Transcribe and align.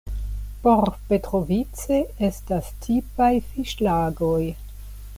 Por 0.63 0.89
Petrovice 1.11 1.99
estas 2.31 2.73
tipaj 2.87 3.31
fiŝlagoj. 3.53 4.43